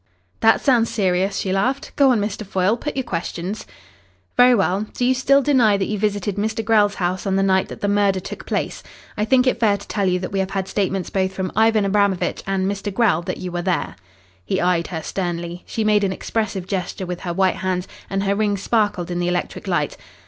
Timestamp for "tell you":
9.87-10.17